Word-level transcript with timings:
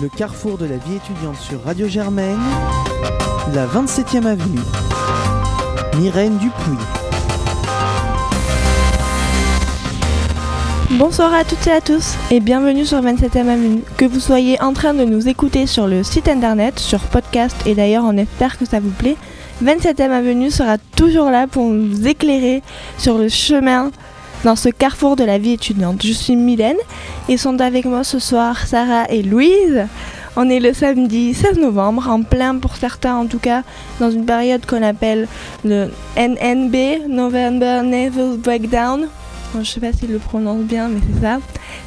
le 0.00 0.08
carrefour 0.08 0.56
de 0.56 0.64
la 0.64 0.76
vie 0.76 0.96
étudiante 0.96 1.36
sur 1.36 1.62
Radio 1.64 1.86
Germaine, 1.86 2.38
la 3.54 3.66
27e 3.66 4.24
avenue. 4.24 4.60
Myrène 5.98 6.38
Dupuis. 6.38 6.78
Bonsoir 10.92 11.34
à 11.34 11.44
toutes 11.44 11.66
et 11.66 11.72
à 11.72 11.80
tous 11.82 12.16
et 12.30 12.40
bienvenue 12.40 12.86
sur 12.86 13.02
27e 13.02 13.48
Avenue. 13.48 13.82
Que 13.98 14.06
vous 14.06 14.20
soyez 14.20 14.60
en 14.62 14.72
train 14.72 14.94
de 14.94 15.04
nous 15.04 15.28
écouter 15.28 15.66
sur 15.66 15.86
le 15.86 16.02
site 16.02 16.28
internet, 16.28 16.78
sur 16.78 17.00
podcast 17.00 17.56
et 17.66 17.74
d'ailleurs 17.74 18.04
on 18.04 18.16
espère 18.16 18.58
que 18.58 18.64
ça 18.64 18.80
vous 18.80 18.90
plaît, 18.90 19.16
27e 19.62 20.10
Avenue 20.10 20.50
sera 20.50 20.78
toujours 20.96 21.30
là 21.30 21.46
pour 21.46 21.68
nous 21.68 22.06
éclairer 22.06 22.62
sur 22.96 23.18
le 23.18 23.28
chemin 23.28 23.90
dans 24.44 24.56
ce 24.56 24.68
carrefour 24.68 25.16
de 25.16 25.24
la 25.24 25.38
vie 25.38 25.52
étudiante. 25.52 26.02
Je 26.04 26.12
suis 26.12 26.36
Mylène 26.36 26.76
et 27.28 27.36
sont 27.36 27.60
avec 27.60 27.84
moi 27.84 28.04
ce 28.04 28.18
soir 28.18 28.66
Sarah 28.66 29.10
et 29.10 29.22
Louise. 29.22 29.86
On 30.36 30.48
est 30.48 30.60
le 30.60 30.72
samedi 30.72 31.34
16 31.34 31.58
novembre, 31.58 32.08
en 32.08 32.22
plein 32.22 32.56
pour 32.56 32.76
certains 32.76 33.16
en 33.16 33.26
tout 33.26 33.38
cas, 33.38 33.62
dans 33.98 34.10
une 34.10 34.24
période 34.24 34.64
qu'on 34.64 34.82
appelle 34.82 35.26
le 35.64 35.90
NNB, 36.16 37.08
November 37.08 37.82
Naval 37.84 38.36
Breakdown. 38.38 39.08
Je 39.58 39.64
sais 39.64 39.80
pas 39.80 39.92
s'il 39.92 40.12
le 40.12 40.18
prononce 40.18 40.62
bien, 40.62 40.88
mais 40.88 41.00
c'est 41.12 41.22
ça. 41.22 41.38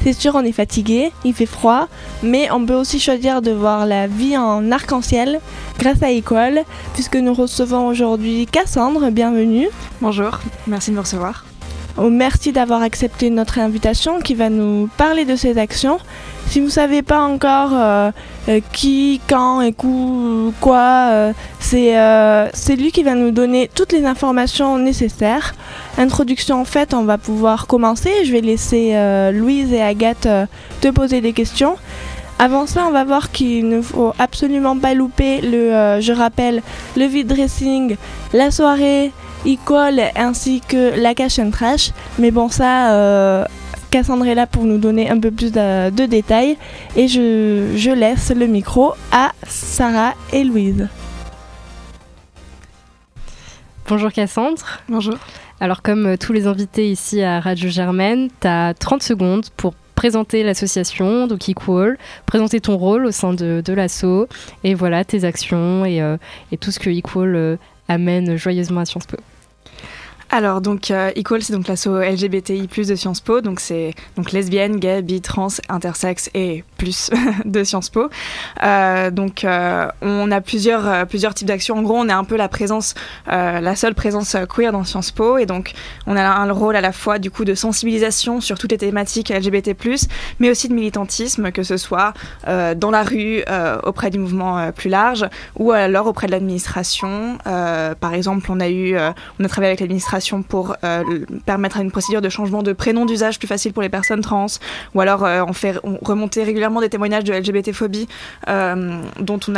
C'est 0.04 0.12
sûr, 0.12 0.36
on 0.36 0.42
est 0.42 0.52
fatigué, 0.52 1.14
il 1.24 1.34
fait 1.34 1.46
froid, 1.46 1.88
mais 2.22 2.52
on 2.52 2.66
peut 2.66 2.76
aussi 2.76 3.00
choisir 3.00 3.42
de 3.42 3.52
voir 3.52 3.86
la 3.86 4.08
vie 4.08 4.36
en 4.38 4.70
arc-en-ciel 4.70 5.40
grâce 5.80 6.04
à 6.04 6.12
École, 6.12 6.60
puisque 6.94 7.16
nous 7.16 7.34
recevons 7.34 7.88
aujourd'hui 7.88 8.48
Cassandre. 8.52 9.10
Bienvenue. 9.12 9.70
Bonjour, 10.02 10.40
merci 10.68 10.92
de 10.92 10.98
me 10.98 11.02
recevoir. 11.02 11.46
Oh, 11.96 12.10
merci 12.10 12.52
d'avoir 12.52 12.82
accepté 12.82 13.30
notre 13.30 13.60
invitation 13.60 14.20
qui 14.20 14.34
va 14.34 14.50
nous 14.50 14.90
parler 14.98 15.26
de 15.26 15.36
ses 15.36 15.60
actions. 15.60 16.00
Si 16.48 16.60
vous 16.60 16.66
ne 16.66 16.72
savez 16.72 17.04
pas 17.04 17.20
encore 17.20 17.70
euh, 17.74 18.10
euh, 18.50 18.62
qui, 18.72 19.22
quand 19.30 19.62
et 19.62 19.76
quoi, 20.60 21.10
euh, 21.12 21.34
c'est 21.60 22.76
lui 22.76 22.92
qui 22.92 23.04
va 23.04 23.14
nous 23.14 23.30
donner 23.30 23.70
toutes 23.74 23.92
les 23.92 24.06
informations 24.06 24.80
nécessaires. 24.80 25.54
Introduction 26.00 26.62
en 26.62 26.98
on 26.98 27.04
va 27.04 27.20
pouvoir 27.20 27.68
commencer. 27.68 28.26
Je 28.26 28.32
vais 28.32 28.42
laisser 28.42 28.96
Louise 29.32 29.72
et 29.72 29.82
Agathe 29.82 30.28
te 30.82 30.88
poser 30.90 31.22
des 31.22 31.34
questions. 31.34 31.76
Avant 32.40 32.66
ça, 32.66 32.86
on 32.88 32.92
va 32.92 33.04
voir 33.04 33.32
qu'il 33.32 33.70
ne 33.70 33.82
faut 33.84 34.14
absolument 34.18 34.78
pas 34.78 34.96
louper 34.96 35.42
le, 35.42 36.02
je 36.02 36.12
rappelle, 36.12 36.64
le 36.98 37.06
vide 37.06 37.28
dressing, 37.28 37.98
la 38.34 38.50
soirée, 38.50 39.12
Equal 39.46 40.12
ainsi 40.16 40.62
que 40.62 41.00
la 41.00 41.14
cash 41.14 41.40
and 41.40 41.52
trash. 41.52 41.92
Mais 42.18 42.32
bon, 42.32 42.50
ça, 42.50 42.94
euh, 42.94 43.46
Cassandre 43.92 44.26
est 44.26 44.36
là 44.36 44.48
pour 44.48 44.64
nous 44.64 44.78
donner 44.78 45.10
un 45.10 45.20
peu 45.20 45.32
plus 45.32 45.52
de, 45.52 46.06
détails. 46.06 46.58
Et 46.96 47.08
je, 47.08 47.74
je, 47.76 47.92
laisse 47.92 48.32
le 48.32 48.48
micro 48.48 48.94
à 49.12 49.34
Sarah 49.48 50.14
et 50.32 50.44
Louise. 50.44 50.88
Bonjour 53.88 54.12
Cassandre. 54.12 54.80
Bonjour. 54.90 55.16
Alors 55.60 55.82
comme 55.82 56.08
euh, 56.08 56.18
tous 56.18 56.34
les 56.34 56.48
invités 56.48 56.90
ici 56.90 57.22
à 57.22 57.40
Radio 57.40 57.70
Germaine, 57.70 58.30
tu 58.42 58.48
as 58.48 58.74
30 58.74 59.04
secondes 59.04 59.46
pour 59.58 59.74
présenter 59.94 60.44
l'association, 60.44 61.28
donc 61.28 61.48
Equal, 61.48 61.98
présenter 62.26 62.60
ton 62.60 62.78
rôle 62.78 63.06
au 63.06 63.12
sein 63.12 63.34
de, 63.34 63.62
de 63.64 63.74
l'asso, 63.74 64.28
et 64.64 64.74
voilà 64.74 65.06
tes 65.06 65.24
actions 65.24 65.86
et, 65.86 66.02
euh, 66.02 66.18
et, 66.52 66.58
tout 66.58 66.72
ce 66.72 66.80
que 66.80 66.90
Equal 66.90 67.60
amène 67.94 68.36
joyeusement 68.36 68.82
à 68.82 68.86
Sciences 68.86 69.06
Po. 69.06 69.18
Alors, 70.36 70.62
donc, 70.62 70.90
euh, 70.90 71.12
Equal, 71.16 71.44
c'est 71.44 71.54
donc 71.54 71.68
l'asso 71.68 71.90
LGBTI+, 71.90 72.68
de 72.68 72.96
Sciences 72.96 73.22
Po. 73.22 73.42
Donc, 73.42 73.60
c'est 73.60 73.94
donc 74.18 74.32
lesbienne, 74.32 74.78
gay, 74.78 75.04
bi, 75.04 75.22
trans, 75.22 75.50
intersexe 75.70 76.32
et 76.34 76.64
plus 76.80 77.12
de 77.46 77.64
Sciences 77.64 77.92
Po. 77.92 78.10
Euh, 78.64 79.12
donc, 79.12 79.46
euh, 79.46 79.88
on 80.02 80.32
a 80.32 80.42
plusieurs, 80.42 81.06
plusieurs 81.06 81.36
types 81.36 81.48
d'actions. 81.48 81.78
En 81.78 81.84
gros, 81.84 81.98
on 82.00 82.10
est 82.10 82.14
un 82.14 82.24
peu 82.24 82.36
la 82.36 82.48
présence, 82.48 82.96
la 83.28 83.76
seule 83.76 83.94
présence 83.94 84.36
queer 84.50 84.72
dans 84.72 84.84
Sciences 84.84 85.12
Po. 85.12 85.38
Et 85.38 85.46
donc, 85.46 85.74
on 86.08 86.16
a 86.16 86.24
un 86.24 86.52
rôle 86.52 86.76
à 86.76 86.82
la 86.82 86.94
fois, 86.94 87.20
du 87.20 87.30
coup, 87.30 87.46
de 87.46 87.54
sensibilisation 87.54 88.42
sur 88.42 88.58
toutes 88.58 88.72
les 88.72 88.80
thématiques 88.80 89.30
LGBT+, 89.30 89.76
mais 90.40 90.50
aussi 90.50 90.68
de 90.68 90.74
militantisme, 90.74 91.52
que 91.52 91.62
ce 91.62 91.78
soit 91.78 92.14
dans 92.48 92.90
la 92.90 93.04
rue, 93.04 93.44
auprès 93.84 94.10
du 94.10 94.18
mouvement 94.18 94.72
plus 94.72 94.90
large, 94.90 95.28
ou 95.60 95.72
alors 95.72 96.08
auprès 96.08 96.26
de 96.26 96.32
l'administration. 96.32 97.38
par 97.44 98.16
exemple, 98.16 98.52
on 98.52 98.60
a 98.60 98.70
eu, 98.70 98.98
on 99.40 99.46
a 99.46 99.48
travaillé 99.48 99.70
avec 99.70 99.82
l'administration 99.82 100.23
pour 100.48 100.76
euh, 100.84 101.26
permettre 101.46 101.80
une 101.80 101.92
procédure 101.92 102.22
de 102.22 102.30
changement 102.30 102.64
de 102.64 102.74
prénom 102.74 103.06
d'usage 103.06 103.40
plus 103.40 103.48
facile 103.48 103.74
pour 103.74 103.82
les 103.82 103.90
personnes 103.90 104.22
trans, 104.22 104.46
ou 104.96 105.02
alors 105.02 105.26
euh, 105.26 105.44
on 105.48 105.54
fait 105.54 105.76
remonter 106.02 106.44
régulièrement 106.44 106.82
des 106.82 106.90
témoignages 106.90 107.26
de 107.26 107.34
LGBT-phobie 107.34 108.08
euh, 108.48 109.02
dont 109.20 109.40
on 109.50 109.56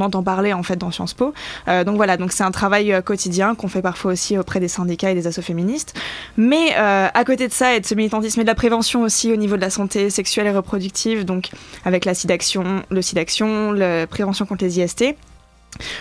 entend 0.00 0.22
parler 0.22 0.52
en 0.52 0.62
fait 0.62 0.76
dans 0.76 0.90
Sciences 0.90 1.14
Po. 1.14 1.32
donc 1.66 1.96
voilà, 1.96 2.16
donc 2.16 2.32
c'est 2.32 2.44
un 2.44 2.50
travail 2.50 3.00
quotidien 3.04 3.54
qu'on 3.54 3.68
fait 3.68 3.82
parfois 3.82 4.12
aussi 4.12 4.36
auprès 4.36 4.60
des 4.60 4.68
syndicats 4.68 5.10
et 5.10 5.14
des 5.14 5.26
assos 5.26 5.42
féministes. 5.42 5.94
Mais 6.36 6.74
à 6.74 7.24
côté 7.24 7.48
de 7.48 7.52
ça 7.52 7.74
et 7.74 7.80
de 7.80 7.86
ce 7.86 7.94
militantisme 7.94 8.40
et 8.40 8.44
de 8.44 8.48
la 8.48 8.54
prévention 8.54 9.02
aussi 9.02 9.32
au 9.32 9.36
niveau 9.36 9.56
de 9.56 9.60
la 9.60 9.70
santé 9.70 10.10
sexuelle 10.10 10.46
et 10.46 10.52
reproductive, 10.52 11.24
donc 11.24 11.50
avec 11.84 12.04
la 12.04 12.14
SIDAction, 12.14 12.82
le 12.90 13.02
SIDAction, 13.02 13.72
la 13.72 14.06
prévention 14.06 14.46
contre 14.46 14.64
les 14.64 14.80
IST. 14.80 15.16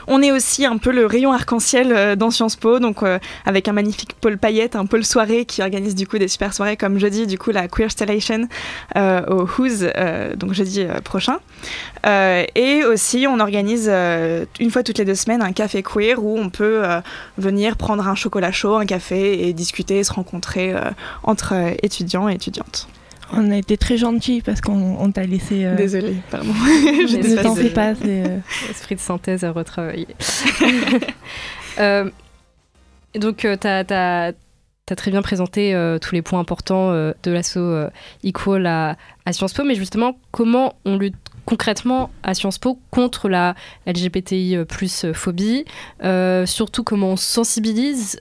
On 0.08 0.22
est 0.22 0.32
aussi 0.32 0.66
un 0.66 0.78
peu 0.78 0.92
le 0.92 1.06
rayon 1.06 1.32
arc-en-ciel 1.32 1.92
euh, 1.92 2.16
dans 2.16 2.32
Sciences 2.32 2.56
Po, 2.56 2.80
donc 2.80 3.04
euh, 3.04 3.20
avec 3.46 3.68
un 3.68 3.74
magnifique 3.74 4.14
pôle 4.14 4.38
paillette, 4.38 4.76
un 4.76 4.86
pôle 4.86 5.04
soirée 5.04 5.46
qui 5.46 5.62
organise 5.62 5.96
du 5.96 6.08
coup 6.08 6.18
des 6.18 6.28
super 6.28 6.54
soirées 6.54 6.78
comme 6.78 7.00
jeudi, 7.00 7.28
du 7.28 7.38
coup 7.38 7.52
la 7.52 7.68
Queer 7.68 7.92
Stellation 7.92 8.48
euh, 8.96 9.26
au 9.28 9.46
Who's, 9.46 9.86
donc 10.38 10.54
jeudi 10.54 10.86
prochain. 11.04 11.38
et 12.06 12.84
aussi 12.86 13.26
on 13.28 13.40
organise 13.40 13.90
une 13.90 14.72
fois 14.72 14.84
toutes 14.84 14.98
les 14.98 15.06
deux 15.06 15.16
semaines 15.16 15.42
un 15.42 15.52
café 15.52 15.84
queer 15.84 16.24
où 16.24 16.38
on 16.38 16.50
peut 16.50 16.84
venir 17.38 17.78
prendre 17.78 18.08
un 18.08 18.16
chocolat 18.16 18.52
chaud, 18.52 18.76
un 18.76 18.86
café 18.86 19.48
et 19.48 19.54
discuter, 19.54 20.04
se 20.04 20.14
rencontrer 20.14 20.74
entre 21.24 21.54
étudiants 21.82 22.30
et 22.30 22.34
étudiantes. 22.34 22.88
On 23.34 23.52
a 23.52 23.58
été 23.58 23.78
très 23.78 23.98
gentils 23.98 24.42
parce 24.42 24.62
qu'on 24.62 25.12
t'a 25.12 25.24
laissé. 25.24 25.66
Euh... 25.66 25.76
Désolée, 25.76 26.16
pardon. 26.30 26.54
je 26.54 27.18
ne 27.18 27.42
t'en 27.42 27.56
fais 27.56 27.70
pas. 27.70 27.94
Euh... 28.06 28.40
Esprit 28.70 28.96
de 28.96 29.00
synthèse 29.00 29.44
à 29.44 29.52
retravailler. 29.52 30.08
euh, 31.80 32.10
donc, 33.16 33.46
euh, 33.46 33.58
tu 33.60 33.68
as, 33.68 34.34
très 34.96 35.12
bien 35.12 35.22
présenté 35.22 35.74
euh, 35.74 35.98
tous 35.98 36.14
les 36.14 36.22
points 36.22 36.40
importants 36.40 36.92
de 36.92 37.32
l'assaut 37.32 37.88
Equal 38.24 38.66
à, 38.68 38.98
à, 39.26 39.34
Sciences 39.34 39.54
Po, 39.54 39.64
mais 39.64 39.76
justement, 39.76 40.18
comment 40.32 40.76
on 40.86 40.98
lutte 40.98 41.16
concrètement 41.46 42.12
à 42.24 42.34
Sciences 42.34 42.60
Po 42.60 42.80
contre 42.92 43.30
la 43.30 43.56
LGBTI 43.88 44.58
plus 44.68 45.08
phobie? 45.14 45.66
Surtout, 46.46 46.84
comment 46.84 47.12
on 47.12 47.18
sensibilise 47.18 48.20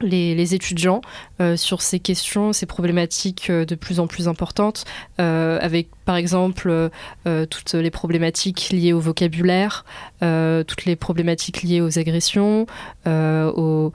les, 0.00 0.54
étudiants 0.54 1.00
euh, 1.40 1.56
sur 1.56 1.82
ces 1.82 2.00
questions, 2.00 2.52
ces 2.52 2.66
problématiques 2.66 3.48
euh, 3.50 3.64
de 3.64 3.74
plus 3.74 4.00
en 4.00 4.06
plus 4.06 4.28
importantes, 4.28 4.84
euh, 5.20 5.58
avec 5.60 5.88
par 6.04 6.16
exemple 6.16 6.90
toutes 7.24 7.72
les 7.72 7.90
problématiques 7.90 8.68
liées 8.70 8.92
au 8.92 9.00
vocabulaire, 9.00 9.86
toutes 10.20 10.84
les 10.84 10.96
problématiques 10.96 11.62
liées 11.62 11.80
aux 11.80 11.98
agressions, 11.98 12.66
aux, 13.06 13.92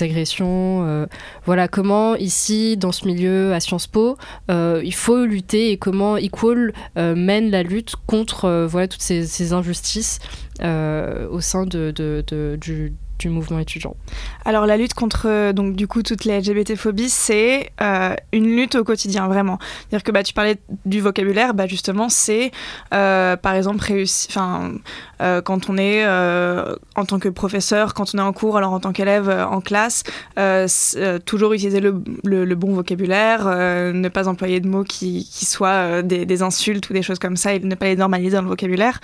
agressions. 0.00 1.06
voilà 1.44 1.68
comment 1.68 2.16
ici, 2.16 2.76
dans 2.76 2.90
ce 2.90 3.06
milieu 3.06 3.54
à 3.54 3.60
Sciences 3.60 3.86
Po, 3.86 4.16
il 4.48 4.94
faut 4.94 5.24
lutter 5.24 5.70
et 5.70 5.76
comment 5.76 6.16
Equal 6.16 6.72
mène 6.96 7.52
la 7.52 7.62
lutte 7.62 7.94
contre 8.08 8.68
toutes 8.90 9.02
ces, 9.02 9.52
injustices 9.52 10.18
au 10.60 11.40
sein 11.40 11.66
de, 11.66 12.56
du 12.60 12.92
du 13.18 13.28
mouvement 13.28 13.58
étudiant 13.58 13.96
Alors 14.44 14.66
la 14.66 14.76
lutte 14.76 14.94
contre 14.94 15.26
euh, 15.26 15.52
donc 15.52 15.74
du 15.74 15.86
coup 15.86 16.02
toutes 16.02 16.24
les 16.24 16.40
LGBT-phobies, 16.40 17.08
c'est 17.08 17.70
euh, 17.80 18.14
une 18.32 18.46
lutte 18.56 18.76
au 18.76 18.84
quotidien 18.84 19.26
vraiment. 19.26 19.58
C'est-à-dire 19.60 20.04
que 20.04 20.12
bah 20.12 20.22
tu 20.22 20.32
parlais 20.32 20.58
du 20.84 21.00
vocabulaire, 21.00 21.54
bah 21.54 21.66
justement 21.66 22.08
c'est 22.08 22.52
euh, 22.94 23.36
par 23.36 23.54
exemple 23.54 23.82
réussi, 23.84 24.28
quand 25.18 25.70
on 25.70 25.78
est 25.78 26.06
en 26.06 27.04
tant 27.04 27.18
que 27.18 27.28
professeur, 27.28 27.94
quand 27.94 28.14
on 28.14 28.18
est 28.18 28.22
en 28.22 28.32
cours, 28.32 28.56
alors 28.56 28.72
en 28.72 28.80
tant 28.80 28.92
qu'élève 28.92 29.28
en 29.28 29.60
classe, 29.60 30.04
toujours 31.24 31.52
utiliser 31.52 31.80
le, 31.80 32.54
bon 32.54 32.72
vocabulaire, 32.74 33.46
ne 33.46 34.08
pas 34.08 34.28
employer 34.28 34.60
de 34.60 34.68
mots 34.68 34.84
qui, 34.84 35.28
qui 35.30 35.44
soient 35.44 36.02
des, 36.02 36.42
insultes 36.42 36.88
ou 36.90 36.92
des 36.92 37.02
choses 37.02 37.18
comme 37.18 37.36
ça 37.36 37.54
et 37.54 37.58
ne 37.58 37.74
pas 37.74 37.86
les 37.86 37.96
normaliser 37.96 38.36
dans 38.36 38.42
le 38.42 38.48
vocabulaire. 38.48 39.00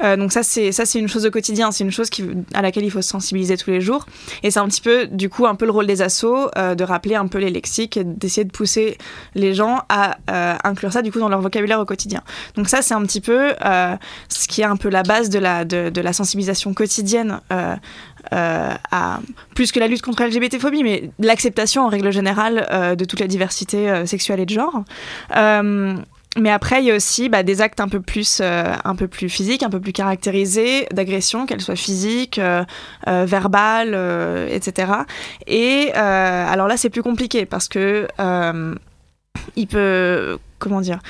donc 0.00 0.32
ça 0.32 0.42
c'est 0.42 0.70
ça 0.70 0.86
c'est 0.86 1.00
une 1.00 1.08
chose 1.08 1.26
au 1.26 1.30
quotidien, 1.30 1.72
c'est 1.72 1.84
une 1.84 1.90
chose 1.90 2.10
à 2.54 2.62
laquelle 2.62 2.84
il 2.84 2.90
faut 2.90 3.02
se 3.02 3.08
sensibiliser 3.08 3.55
tous 3.56 3.70
les 3.70 3.80
jours. 3.80 4.06
Et 4.42 4.50
c'est 4.50 4.60
un 4.60 4.68
petit 4.68 4.80
peu, 4.80 5.06
du 5.06 5.28
coup, 5.28 5.46
un 5.46 5.54
peu 5.54 5.64
le 5.64 5.72
rôle 5.72 5.86
des 5.86 6.02
assos 6.02 6.50
de 6.56 6.84
rappeler 6.84 7.14
un 7.14 7.26
peu 7.26 7.38
les 7.38 7.50
lexiques 7.50 7.96
et 7.96 8.04
d'essayer 8.04 8.44
de 8.44 8.52
pousser 8.52 8.98
les 9.34 9.54
gens 9.54 9.82
à 9.88 10.16
inclure 10.64 10.92
ça, 10.92 11.02
du 11.02 11.12
coup, 11.12 11.18
dans 11.18 11.28
leur 11.28 11.40
vocabulaire 11.40 11.80
au 11.80 11.84
quotidien. 11.84 12.22
Donc 12.56 12.68
ça, 12.68 12.82
c'est 12.82 12.94
un 12.94 13.02
petit 13.02 13.20
peu 13.20 13.52
ce 14.28 14.48
qui 14.48 14.62
est 14.62 14.64
un 14.64 14.76
peu 14.76 14.88
la 14.88 15.02
base 15.02 15.30
de 15.30 15.38
la, 15.38 16.12
sensibilisation 16.12 16.74
quotidienne 16.74 17.40
euh, 18.32 18.74
à 18.90 19.20
plus 19.54 19.70
que 19.70 19.78
la 19.78 19.86
lutte 19.86 20.02
contre 20.02 20.22
la 20.22 20.28
LGBT-phobie, 20.28 20.82
mais 20.82 21.10
l'acceptation 21.20 21.84
en 21.84 21.88
règle 21.88 22.10
générale 22.10 22.66
euh, 22.72 22.96
de 22.96 23.04
toute 23.04 23.20
la 23.20 23.28
diversité 23.28 23.88
euh, 23.88 24.04
sexuelle 24.04 24.40
et 24.40 24.46
de 24.46 24.50
genre. 24.50 24.82
Mais 26.36 26.50
après, 26.50 26.82
il 26.82 26.86
y 26.86 26.90
a 26.90 26.94
aussi 26.94 27.28
bah, 27.28 27.42
des 27.42 27.60
actes 27.60 27.80
un 27.80 27.88
peu 27.88 28.00
plus, 28.00 28.40
un 28.40 28.94
peu 28.96 29.08
plus 29.08 29.28
physiques, 29.28 29.62
un 29.62 29.70
peu 29.70 29.80
plus 29.80 29.92
caractérisés 29.92 30.86
d'agression, 30.92 31.46
qu'elles 31.46 31.60
soient 31.60 31.76
physiques, 31.76 32.40
verbales, 33.06 33.94
etc. 34.50 34.92
Et 35.46 35.92
alors 35.92 36.68
là, 36.68 36.76
c'est 36.76 36.90
plus 36.90 37.02
compliqué 37.02 37.46
parce 37.46 37.68
que 37.68 38.06
il 39.54 39.66
peut, 39.66 40.38
comment 40.58 40.80
dire, 40.80 41.00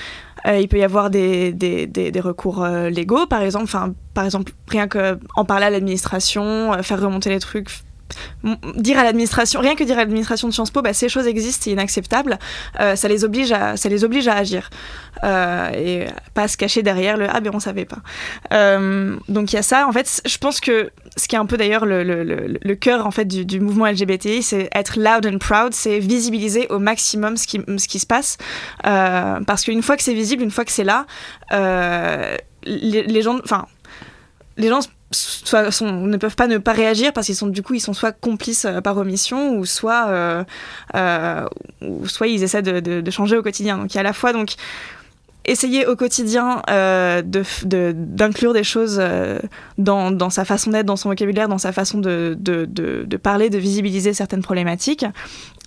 euh, 0.47 0.59
il 0.61 0.69
peut 0.69 0.79
y 0.79 0.85
avoir 0.85 1.11
des, 1.11 1.53
des, 1.53 1.87
des, 1.87 2.21
recours 2.21 2.63
euh, 2.63 2.89
légaux, 2.89 3.27
par 3.27 3.43
exemple. 3.43 3.65
Enfin, 3.65 3.95
par 4.15 4.25
exemple, 4.25 4.53
rien 4.69 4.87
qu'en 4.87 5.45
parler 5.45 5.67
à 5.67 5.71
l'administration, 5.71 6.73
euh, 6.73 6.83
faire 6.83 7.01
remonter 7.01 7.31
les 7.31 7.41
trucs, 7.41 7.69
dire 8.77 8.99
à 8.99 9.05
l'administration, 9.05 9.61
rien 9.61 9.75
que 9.75 9.85
dire 9.85 9.97
à 9.97 10.01
l'administration 10.01 10.49
de 10.49 10.53
Sciences 10.53 10.71
Po, 10.71 10.83
bah, 10.83 10.93
ces 10.93 11.09
choses 11.09 11.27
existent, 11.27 11.65
c'est 11.65 11.71
inacceptable, 11.71 12.39
euh, 12.81 12.97
ça, 12.97 13.09
les 13.09 13.25
oblige 13.25 13.53
à, 13.53 13.77
ça 13.77 13.89
les 13.89 14.05
oblige 14.05 14.29
à 14.29 14.35
agir. 14.35 14.71
Euh, 15.25 15.71
et 15.71 16.07
pas 16.35 16.47
se 16.47 16.59
cacher 16.59 16.83
derrière 16.83 17.17
le 17.17 17.27
ah 17.31 17.41
ben 17.41 17.51
on 17.55 17.61
savait 17.61 17.87
pas. 17.87 18.01
Euh, 18.53 19.17
donc 19.29 19.53
il 19.53 19.57
y 19.57 19.59
a 19.59 19.63
ça. 19.63 19.89
En 19.89 19.93
fait, 19.93 20.21
je 20.27 20.39
pense 20.39 20.61
que 20.61 20.91
ce 21.17 21.27
qui 21.27 21.37
est 21.37 21.39
un 21.39 21.47
peu 21.47 21.57
d'ailleurs 21.57 21.87
le, 21.87 22.75
cœur 22.75 23.07
en 23.07 23.11
fait 23.11 23.25
du, 23.25 23.61
mouvement 23.61 23.87
LGBTI, 23.87 24.43
c'est 24.43 24.69
être 24.75 24.99
loud 24.99 25.27
and 25.27 25.39
proud, 25.39 25.73
c'est 25.73 25.99
visibiliser 25.99 26.67
au 26.69 26.79
maximum 26.79 27.39
ce 27.39 27.47
qui, 27.47 27.61
ce 27.79 27.89
qui 27.89 27.99
se 27.99 28.07
passe. 28.07 28.37
parce 28.83 29.63
qu'une 29.65 29.83
fois 29.83 29.97
que 29.97 30.03
c'est 30.03 30.15
visible, 30.15 30.43
une 30.43 30.51
fois 30.51 30.65
que 30.65 30.73
c'est 30.73 30.85
là, 30.85 31.07
les, 31.51 33.03
les 33.03 33.23
gens, 33.23 33.39
enfin 33.43 33.67
les 34.59 34.69
gens 34.69 34.81
ne 35.13 36.17
peuvent 36.17 36.35
pas 36.35 36.49
ne 36.49 36.59
pas 36.59 36.73
réagir 36.73 37.13
parce 37.13 37.27
qu'ils 37.27 37.37
sont 37.37 37.47
du 37.47 37.63
coup 37.63 37.75
ils 37.75 37.81
sont 37.81 37.93
soit 37.93 38.13
complices 38.13 38.65
euh, 38.65 38.81
par 38.81 38.97
omission 38.97 39.57
ou 39.57 39.65
soit 39.65 40.09
euh, 40.09 40.45
euh, 40.95 41.47
ou 41.81 42.09
soit 42.09 42.27
ils 42.27 42.43
essaient 42.43 42.63
de, 42.63 43.11
changer 43.11 43.37
au 43.37 43.43
quotidien 43.43 43.79
donc 43.79 43.95
il 43.95 43.97
y 43.97 43.99
a 43.99 44.01
à 44.01 44.05
la 44.05 44.13
fois 44.13 44.33
donc 44.33 44.55
essayer 45.45 45.87
au 45.87 45.95
quotidien 45.95 46.61
d'inclure 46.67 48.53
des 48.53 48.65
choses 48.65 49.01
dans, 49.79 50.11
dans, 50.11 50.29
sa 50.29 50.45
façon 50.45 50.73
d'être, 50.73 50.87
dans 50.87 50.97
son 50.97 51.09
vocabulaire, 51.09 51.47
dans 51.47 51.57
sa 51.57 51.71
façon 51.71 51.99
de, 51.99 52.37
de, 52.37 53.17
parler, 53.17 53.49
de 53.49 53.57
visibiliser 53.57 54.13
certaines 54.13 54.43
problématiques, 54.43 55.07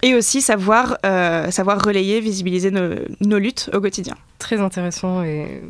et 0.03 0.15
aussi 0.15 0.41
savoir, 0.41 0.97
savoir 1.49 1.81
relayer, 1.81 2.19
visibiliser 2.19 2.71
nos, 2.71 2.89
nos 3.21 3.39
luttes 3.39 3.69
au 3.73 3.79
quotidien. 3.79 4.15
Très 4.37 4.59
intéressant 4.59 5.23
et 5.23 5.61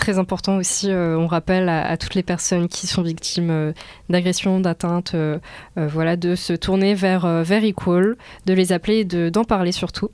Très 0.00 0.18
important 0.18 0.56
aussi, 0.56 0.90
euh, 0.90 1.18
on 1.18 1.26
rappelle 1.26 1.68
à, 1.68 1.94
toutes 1.98 2.14
les 2.14 2.22
personnes 2.22 2.68
qui 2.68 2.86
sont 2.86 3.02
victimes 3.02 3.50
euh, 3.50 3.72
d'agressions, 4.08 4.58
d'atteintes, 4.58 5.12
euh, 5.14 5.38
voilà, 5.76 6.16
de 6.16 6.34
se 6.34 6.54
tourner 6.54 6.94
vers, 6.94 7.26
vers 7.42 7.62
Equal, 7.62 8.16
de 8.46 8.54
les 8.54 8.72
appeler 8.72 9.00
et 9.00 9.30
d'en 9.30 9.44
parler 9.44 9.72
surtout. 9.72 10.08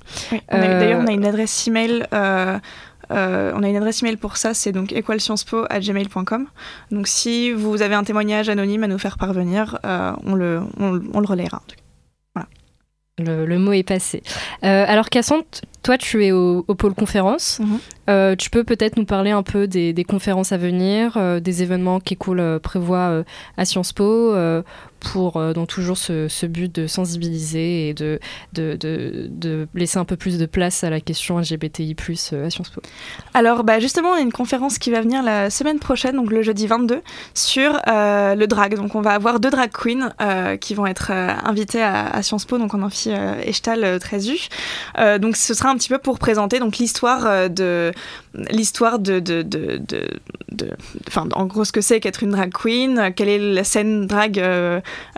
D'ailleurs, 0.50 1.00
on 1.00 1.06
a 1.06 1.12
une 1.12 1.24
adresse 1.24 1.68
email. 1.68 2.04
on 2.12 2.16
a 2.18 3.68
une 3.68 3.76
adresse 3.76 4.02
email 4.02 4.16
pour 4.16 4.38
ça, 4.38 4.54
c'est 4.54 4.72
donc 4.72 4.92
gmail.com 4.92 6.46
Donc 6.90 7.06
si 7.06 7.52
vous 7.52 7.80
avez 7.80 7.94
un 7.94 8.02
témoignage 8.02 8.48
anonyme 8.48 8.82
à 8.82 8.88
nous 8.88 8.98
faire 8.98 9.18
parvenir, 9.18 9.78
on, 9.84 10.34
le, 10.34 10.62
on, 10.80 11.00
on 11.14 11.20
le 11.20 11.26
relaiera. 11.26 11.62
Le, 13.18 13.58
mot 13.58 13.72
est 13.72 13.82
passé. 13.82 14.22
Euh, 14.62 14.84
alors 14.86 15.08
Cassandre, 15.08 15.46
toi 15.86 15.96
tu 15.98 16.24
es 16.24 16.32
au, 16.32 16.62
pôle 16.62 16.94
conférence. 16.94 17.60
Mhm. 17.60 17.78
Euh, 18.10 18.34
tu 18.36 18.50
peux 18.50 18.64
peut-être 18.64 18.96
nous 18.96 19.04
parler 19.04 19.30
un 19.30 19.44
peu 19.44 19.68
des, 19.68 20.04
conférences 20.04 20.50
à 20.50 20.56
venir, 20.56 21.16
euh, 21.16 21.38
des 21.38 21.62
événements 21.62 22.00
qu'Ecool 22.00 22.58
prévoit 22.60 23.22
à 23.56 23.64
Sciences 23.64 23.92
Po 23.92 24.34
pour 25.12 25.36
euh, 25.36 25.52
toujours 25.66 25.96
ce, 25.96 26.46
but 26.46 26.74
de 26.74 26.86
sensibiliser 26.86 27.88
et 27.88 27.94
de, 27.94 28.18
de, 28.52 28.76
de, 28.80 29.68
laisser 29.74 29.98
un 29.98 30.04
peu 30.04 30.16
plus 30.16 30.38
de 30.38 30.46
place 30.46 30.84
à 30.84 30.90
la 30.90 31.00
question 31.00 31.38
LGBTI 31.38 31.94
euh, 32.32 32.46
à 32.46 32.50
Sciences 32.50 32.70
Po 32.70 32.80
Alors 33.34 33.64
bah 33.64 33.78
justement, 33.78 34.10
on 34.10 34.14
a 34.14 34.20
une 34.20 34.32
conférence 34.32 34.78
qui 34.78 34.90
va 34.90 35.00
venir 35.00 35.22
la 35.22 35.50
semaine 35.50 35.78
prochaine, 35.78 36.16
donc 36.16 36.30
le 36.30 36.42
jeudi 36.42 36.66
22, 36.66 37.02
sur 37.34 37.80
euh, 37.86 38.34
le 38.34 38.46
drag. 38.46 38.76
Donc 38.76 38.94
on 38.94 39.00
va 39.00 39.12
avoir 39.12 39.38
deux 39.38 39.50
drag 39.50 39.70
queens 39.70 40.12
qui 40.60 40.74
vont 40.74 40.86
être 40.86 41.10
invitées 41.10 41.82
à, 41.82 42.22
Sciences 42.22 42.44
Po, 42.44 42.58
donc 42.58 42.74
en 42.74 42.82
amphi 42.82 43.10
Echtal 43.10 43.98
13U. 43.98 45.18
donc 45.18 45.36
ce 45.36 45.54
sera 45.54 45.70
un 45.70 45.76
petit 45.76 45.88
peu 45.88 45.98
pour 45.98 46.18
présenter 46.18 46.58
l'histoire 46.78 47.48
de 47.48 47.92
l'histoire 48.50 48.98
de, 48.98 49.18
de, 49.20 49.42
de, 49.42 49.80
de, 50.52 50.70
en 51.14 51.46
gros 51.46 51.64
ce 51.64 51.72
que 51.72 51.80
c'est 51.80 52.00
qu'être 52.00 52.22
une 52.22 52.30
drag 52.30 52.52
queen, 52.52 53.12
quelle 53.14 53.28
est 53.28 53.38
la 53.38 53.64
scène 53.64 54.06
drag 54.06 54.40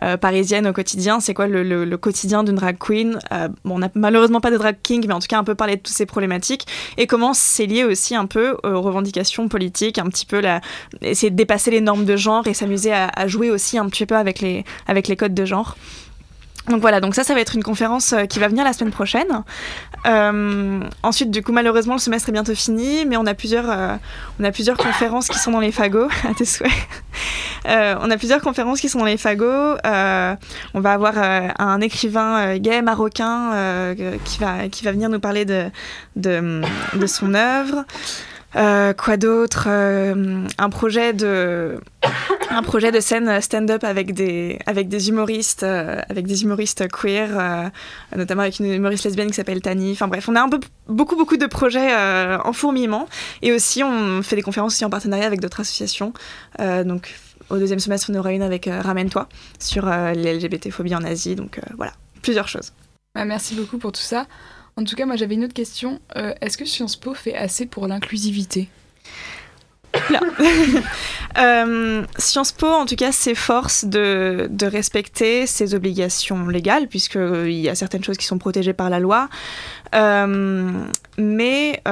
euh, 0.03 0.17
parisienne 0.17 0.67
au 0.67 0.73
quotidien. 0.73 1.21
C'est 1.21 1.35
quoi 1.35 1.47
le, 1.47 1.97
quotidien 1.97 2.45
d'une 2.45 2.55
drag 2.55 2.77
queen 2.79 3.19
euh, 3.33 3.49
bon, 3.65 3.77
On 3.77 3.79
n'a 3.79 3.91
malheureusement 3.95 4.41
pas 4.41 4.51
de 4.51 4.57
drag 4.57 4.77
king, 4.83 5.05
mais 5.07 5.15
en 5.15 5.21
tout 5.21 5.27
cas 5.27 5.39
un 5.39 5.45
peu 5.45 5.55
parler 5.55 5.77
de 5.77 5.81
toutes 5.81 5.95
ces 5.95 6.07
problématiques 6.07 6.67
et 6.97 7.07
comment 7.07 7.35
c'est 7.35 7.67
lié 7.67 7.85
aussi 7.85 8.15
un 8.15 8.27
peu 8.27 8.57
aux 8.63 8.81
revendications 8.81 9.49
politiques, 9.49 9.99
un 9.99 10.07
petit 10.07 10.27
peu 10.27 10.41
la, 10.41 10.61
essayer 11.03 11.31
de 11.31 11.37
dépasser 11.37 11.71
les 11.71 11.81
normes 11.81 12.05
de 12.05 12.17
genre 12.17 12.47
et 12.47 12.55
s'amuser 12.55 12.93
à, 12.93 13.09
à, 13.15 13.27
jouer 13.27 13.51
aussi 13.51 13.79
un 13.79 13.87
petit 13.89 14.07
peu 14.07 14.17
avec 14.17 14.41
les, 14.41 14.65
avec 14.87 15.09
les 15.09 15.17
codes 15.17 15.35
de 15.35 15.45
genre? 15.45 15.77
Donc 16.69 16.81
voilà, 16.81 17.00
donc 17.00 17.15
ça, 17.15 17.25
ça 17.25 17.35
va 17.35 17.41
être 17.41 17.55
une 17.55 17.62
conférence 17.62 18.12
euh, 18.12 18.25
qui 18.26 18.38
va 18.38 18.49
venir 18.49 18.65
la 18.65 18.73
semaine 18.73 18.93
prochaine. 18.93 19.43
Euh, 20.06 20.81
ensuite, 21.03 21.31
du 21.31 21.43
coup, 21.43 21.53
malheureusement, 21.53 21.94
le 21.94 22.00
semestre 22.00 22.29
est 22.29 22.32
bientôt 22.32 22.55
fini, 22.55 23.06
mais 23.06 23.17
on 23.17 23.26
a 23.26 23.35
plusieurs, 23.35 23.70
euh, 23.70 23.97
conférences 24.76 25.29
qui 25.29 25.38
sont 25.38 25.50
dans 25.50 25.61
les 25.61 25.73
fagots, 25.73 26.09
à 26.29 26.35
tes 26.35 26.44
souhaits. 26.44 26.70
on 27.65 28.11
a 28.11 28.17
plusieurs 28.17 28.41
conférences 28.41 28.81
qui 28.81 28.88
sont 28.88 28.99
dans 28.99 29.05
les 29.06 29.17
fagots. 29.17 29.76
on 30.75 30.81
va 30.81 30.93
avoir 30.93 31.15
un 31.59 31.81
écrivain 31.81 32.56
gay 32.59 32.82
marocain 32.82 33.94
qui, 34.25 34.38
va, 34.38 34.93
venir 34.93 35.09
nous 35.09 35.21
parler 35.21 35.44
de, 35.44 35.71
de, 36.17 37.06
son 37.06 37.35
œuvre. 37.35 37.85
Euh, 38.56 38.94
quoi 38.94 39.17
d'autre? 39.17 39.67
Euh, 39.67 40.47
Un 40.56 40.71
projet 40.71 41.12
de 41.12 41.81
un 42.50 42.62
projet 42.62 42.93
de 42.93 43.00
scène 43.00 43.41
stand-up 43.41 43.85
avec 43.85 44.15
des 44.15 44.59
avec 44.67 44.89
des 44.89 45.09
humoristes 45.09 45.62
euh, 45.62 46.00
avec 46.09 46.27
des 46.27 46.43
humoristes 46.43 46.89
queer, 46.89 47.71
notamment 48.17 48.43
avec 48.43 48.59
une 48.59 48.67
humoriste 48.67 49.05
lesbienne 49.05 49.29
qui 49.29 49.35
s'appelle 49.35 49.61
Tani. 49.61 49.93
Enfin 49.93 50.09
bref, 50.09 50.29
on 50.29 50.37
a 50.37 50.43
un 50.43 50.49
peu 50.49 50.61
beaucoup 50.89 51.17
beaucoup 51.17 51.37
de 51.37 51.47
projets 51.47 51.95
en 51.95 52.53
fourmillement 52.53 53.06
et 53.43 53.53
aussi 53.53 53.83
on 53.83 54.23
fait 54.23 54.37
des 54.37 54.43
conférences 54.43 54.75
aussi 54.75 54.85
en 54.85 54.91
partenariat 54.91 55.27
avec 55.27 55.41
d'autres 55.41 55.61
associations. 55.61 56.12
donc 56.59 57.15
au 57.50 57.56
deuxième 57.56 57.79
semestre, 57.79 58.11
on 58.12 58.19
aura 58.19 58.33
une 58.33 58.43
avec 58.43 58.69
Ramène-toi 58.71 59.29
sur 59.59 59.87
les 59.87 60.39
LGBT-phobies 60.39 60.95
en 60.95 61.05
Asie. 61.05 61.35
Donc 61.35 61.61
voilà, 61.77 61.93
plusieurs 62.23 62.49
choses. 62.49 62.73
Bah, 63.15 63.25
merci 63.25 63.55
beaucoup 63.55 63.79
pour 63.79 63.93
tout 63.93 64.00
ça. 64.00 64.27
En 64.79 64.85
tout 64.85 64.95
cas, 64.95 65.06
moi 65.06 65.17
j'avais 65.17 65.35
une 65.35 65.45
autre 65.45 65.55
question. 65.55 66.00
Euh, 66.14 66.33
est-ce 66.40 66.57
que 66.57 66.64
Sciences 66.64 66.95
Po 66.95 67.12
fait 67.12 67.35
assez 67.35 67.67
pour 67.67 67.88
l'inclusivité? 67.88 68.69
euh, 71.38 72.03
Sciences 72.19 72.53
Po, 72.53 72.67
en 72.67 72.87
tout 72.87 72.97
cas, 72.97 73.12
s'efforce 73.12 73.85
de, 73.85 74.49
respecter 74.62 75.47
ses 75.47 75.75
obligations 75.75 76.49
légales, 76.49 76.88
puisqu'il 76.88 77.21
euh, 77.21 77.50
y 77.50 77.69
a 77.69 77.75
certaines 77.75 78.05
choses 78.05 78.17
qui 78.17 78.27
sont 78.27 78.38
protégées 78.38 78.73
par 78.73 78.91
la 78.91 79.00
loi. 79.00 79.29
mais, 79.93 81.83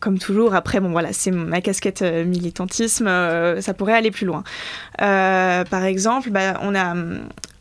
comme 0.00 0.18
toujours, 0.18 0.54
après, 0.54 0.80
bon 0.80 0.90
voilà, 0.90 1.12
c'est 1.12 1.30
ma 1.30 1.60
casquette 1.60 2.02
militantisme, 2.02 3.06
ça 3.60 3.74
pourrait 3.74 3.94
aller 3.94 4.10
plus 4.10 4.26
loin. 4.26 4.44
par 4.98 5.84
exemple, 5.84 6.30
bah, 6.30 6.58
on 6.62 6.74
a 6.74 6.94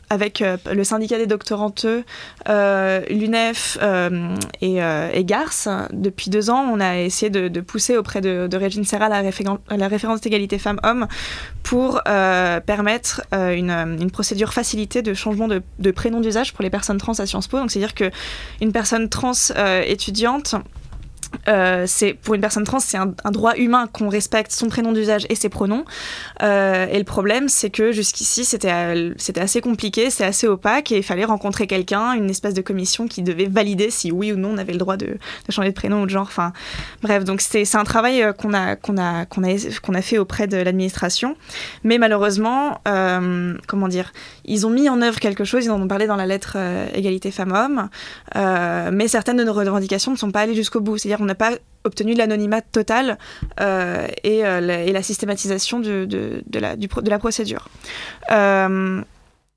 avec 0.09 0.41
euh, 0.41 0.57
le 0.71 0.83
syndicat 0.83 1.17
des 1.17 1.27
doctoranteux, 1.27 2.03
euh, 2.49 3.01
l'UNEF 3.09 3.77
euh, 3.81 4.35
et, 4.61 5.23
GARS. 5.23 5.89
Depuis 5.91 6.29
deux 6.29 6.49
ans, 6.49 6.65
on 6.71 6.79
a 6.79 6.99
essayé 6.99 7.29
de, 7.29 7.61
pousser 7.61 7.97
auprès 7.97 8.21
de, 8.21 8.55
Régine 8.55 8.85
Serra 8.85 9.09
la, 9.09 9.87
référence 9.87 10.21
d'égalité 10.21 10.57
femmes-hommes 10.59 11.07
pour 11.63 12.01
permettre 12.03 13.21
une, 13.31 14.09
procédure 14.11 14.53
facilitée 14.53 15.01
de 15.01 15.13
changement 15.13 15.47
de, 15.47 15.61
de 15.79 15.91
prénom 15.91 16.21
d'usage 16.21 16.53
pour 16.53 16.63
les 16.63 16.69
personnes 16.69 16.97
trans 16.97 17.13
à 17.13 17.25
Sciences 17.25 17.47
Po. 17.47 17.57
C'est-à-dire 17.67 17.93
qu'une 17.95 18.71
personne 18.71 19.09
trans 19.09 19.33
étudiante 19.85 20.55
euh, 21.47 21.85
c'est 21.87 22.13
pour 22.13 22.33
une 22.33 22.41
personne 22.41 22.63
trans, 22.63 22.79
c'est 22.79 22.97
un, 22.97 23.13
droit 23.31 23.55
humain 23.55 23.87
qu'on 23.91 24.09
respecte 24.09 24.51
son 24.51 24.67
prénom 24.67 24.91
d'usage 24.91 25.25
et 25.29 25.35
ses 25.35 25.49
pronoms. 25.49 25.85
Euh, 26.41 26.87
et 26.89 26.97
le 26.97 27.03
problème, 27.03 27.49
c'est 27.49 27.69
que 27.69 27.91
jusqu'ici, 27.91 28.45
c'était 28.45 28.71
euh, 28.71 29.13
assez 29.37 29.61
compliqué, 29.61 30.09
c'était 30.09 30.25
assez 30.25 30.47
opaque 30.47 30.91
et 30.91 30.97
il 30.97 31.03
fallait 31.03 31.25
rencontrer 31.25 31.67
quelqu'un, 31.67 32.13
une 32.13 32.29
espèce 32.29 32.53
de 32.53 32.61
commission 32.61 33.07
qui 33.07 33.21
devait 33.21 33.45
valider 33.45 33.89
si 33.89 34.11
oui 34.11 34.31
ou 34.31 34.37
non 34.37 34.51
on 34.53 34.57
avait 34.57 34.73
le 34.73 34.79
droit 34.79 34.97
de, 34.97 35.17
changer 35.49 35.69
de 35.69 35.75
prénom 35.75 36.01
ou 36.01 36.05
de 36.05 36.11
genre. 36.11 36.27
Enfin, 36.27 36.53
bref, 37.01 37.23
donc 37.23 37.41
c'est 37.41 37.75
un 37.75 37.83
travail 37.83 38.23
qu'on 38.37 38.53
a 38.53 40.01
fait 40.01 40.17
auprès 40.17 40.47
de 40.47 40.57
l'administration, 40.57 41.35
mais 41.83 41.97
malheureusement, 41.97 42.79
comment 43.67 43.87
dire, 43.87 44.13
ils 44.45 44.65
ont 44.65 44.69
mis 44.69 44.89
en 44.89 45.01
œuvre 45.01 45.19
quelque 45.19 45.43
chose, 45.43 45.65
ils 45.65 45.71
en 45.71 45.81
ont 45.81 45.87
parlé 45.87 46.07
dans 46.07 46.15
la 46.15 46.25
lettre 46.25 46.57
égalité 46.93 47.31
femmes-hommes, 47.31 47.89
mais 48.35 49.07
certaines 49.07 49.37
de 49.37 49.43
nos 49.43 49.53
revendications 49.53 50.11
ne 50.11 50.17
sont 50.17 50.31
pas 50.31 50.41
allées 50.41 50.55
jusqu'au 50.55 50.79
bout. 50.79 50.97
C'est-à-dire, 50.97 51.14
on 51.21 51.25
n'a 51.25 51.35
pas 51.35 51.51
obtenu 51.85 52.13
l'anonymat 52.15 52.61
total 52.61 53.17
euh, 53.61 54.07
et, 54.23 54.45
euh, 54.45 54.59
la, 54.59 54.81
et 54.81 54.91
la 54.91 55.03
systématisation 55.03 55.79
de, 55.79 56.43
la, 56.53 57.19
procédure. 57.19 57.69
Euh, 58.31 59.01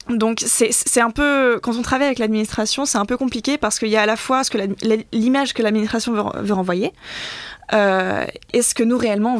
donc 0.09 0.43
c'est 0.47 1.00
un 1.03 1.11
peu 1.11 1.61
quand 1.62 1.77
on 1.77 1.83
travaille 1.83 2.07
avec 2.07 2.19
l'administration 2.19 2.87
c'est 2.87 2.97
un 2.97 3.05
peu 3.05 3.19
compliqué 3.19 3.59
parce 3.59 3.79
qu'il 3.79 3.88
y 3.88 3.97
a 3.97 4.00
à 4.00 4.07
la 4.07 4.17
fois 4.17 4.41
l'image 5.12 5.53
que 5.53 5.62
l'administration 5.62 6.12
veut, 6.15 6.23
veut 6.43 6.55
renvoyer 6.55 6.95
et 7.75 8.62
ce 8.62 8.73
que 8.73 8.83
nous 8.83 8.97
réellement 8.97 9.35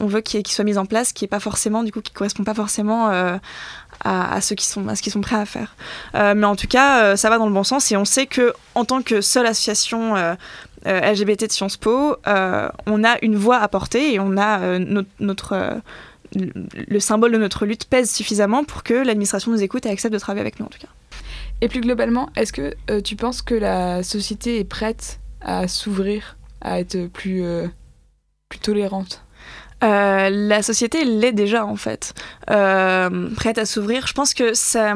on 0.00 0.06
veut 0.06 0.20
qu'il 0.20 0.46
soit 0.46 0.64
mis 0.64 0.76
en 0.76 0.84
place 0.84 1.14
qui 1.14 1.24
est 1.24 1.28
pas 1.28 1.40
forcément 1.40 1.82
du 1.82 1.90
coup 1.90 2.02
qui 2.02 2.12
correspond 2.12 2.44
pas 2.44 2.52
forcément 2.52 3.08
à, 3.08 3.40
à 4.02 4.40
ceux 4.42 4.54
qui 4.54 4.66
sont 4.66 4.88
à 4.88 4.94
ce 4.94 5.00
qu'ils 5.00 5.14
sont 5.14 5.22
prêts 5.22 5.36
à 5.36 5.46
faire 5.46 5.74
mais 6.12 6.44
en 6.44 6.56
tout 6.56 6.68
cas 6.68 7.16
ça 7.16 7.30
va 7.30 7.38
dans 7.38 7.46
le 7.46 7.54
bon 7.54 7.64
sens 7.64 7.90
et 7.90 7.96
on 7.96 8.04
sait 8.04 8.26
que 8.26 8.52
en 8.74 8.84
tant 8.84 9.00
que 9.00 9.22
seule 9.22 9.46
association 9.46 10.36
euh, 10.86 11.00
LGBT 11.12 11.46
de 11.46 11.52
Sciences 11.52 11.76
Po 11.76 12.16
euh, 12.26 12.68
on 12.86 13.04
a 13.04 13.16
une 13.22 13.36
voix 13.36 13.58
à 13.58 13.68
porter 13.68 14.14
et 14.14 14.20
on 14.20 14.36
a 14.36 14.60
euh, 14.60 14.78
notre, 14.78 15.08
notre 15.20 15.80
le- 16.34 16.52
le 16.88 17.00
symbole 17.00 17.32
de 17.32 17.38
notre 17.38 17.64
lutte 17.66 17.84
pèse 17.86 18.10
suffisamment 18.10 18.64
pour 18.64 18.82
que 18.82 18.94
l'administration 18.94 19.52
nous 19.52 19.62
écoute 19.62 19.86
et 19.86 19.90
accepte 19.90 20.12
de 20.12 20.18
travailler 20.18 20.40
avec 20.40 20.58
nous 20.60 20.66
en 20.66 20.70
tout 20.70 20.78
cas. 20.80 20.88
Et 21.60 21.68
plus 21.68 21.80
globalement, 21.80 22.28
est-ce 22.36 22.52
que 22.52 22.74
tu 23.00 23.14
penses 23.16 23.40
que 23.40 23.54
la 23.54 24.02
société 24.02 24.58
est 24.58 24.64
prête 24.64 25.20
à 25.40 25.68
s'ouvrir, 25.68 26.36
à 26.60 26.80
être 26.80 27.06
plus, 27.06 27.42
plus 28.48 28.58
tolérante? 28.58 29.22
Euh, 29.82 30.30
la 30.30 30.62
société 30.62 31.04
l'est 31.04 31.32
déjà 31.32 31.64
en 31.64 31.76
fait, 31.76 32.14
Euh, 32.50 33.28
prête 33.36 33.58
à 33.58 33.66
s'ouvrir. 33.66 34.06
Je 34.06 34.12
pense 34.14 34.34
que 34.34 34.54
ça. 34.54 34.94